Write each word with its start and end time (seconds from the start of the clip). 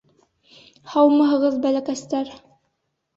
—Һаумыһығыҙ, 0.93 1.59
бәләкәстәр! 1.65 2.33